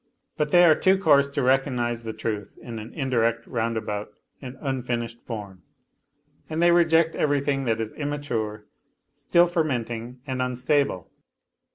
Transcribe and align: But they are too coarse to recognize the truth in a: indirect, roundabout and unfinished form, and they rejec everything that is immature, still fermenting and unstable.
But 0.35 0.49
they 0.49 0.65
are 0.65 0.73
too 0.73 0.97
coarse 0.97 1.29
to 1.29 1.43
recognize 1.43 2.01
the 2.01 2.11
truth 2.11 2.57
in 2.59 2.79
a: 2.79 2.87
indirect, 2.87 3.45
roundabout 3.45 4.09
and 4.41 4.57
unfinished 4.59 5.21
form, 5.21 5.61
and 6.49 6.59
they 6.59 6.71
rejec 6.71 7.13
everything 7.13 7.65
that 7.65 7.79
is 7.79 7.93
immature, 7.93 8.65
still 9.13 9.45
fermenting 9.45 10.19
and 10.25 10.41
unstable. 10.41 11.11